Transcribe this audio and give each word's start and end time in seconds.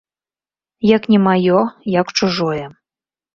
Як 0.95 1.03
не 1.15 1.19
маё, 1.27 1.59
як 1.99 2.15
чужое. 2.21 2.65